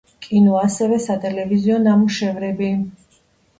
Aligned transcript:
კინო, 0.27 0.55
ასევე 0.61 0.97
სატელევიზიო 1.03 1.79
ნამუშევრები. 1.85 2.73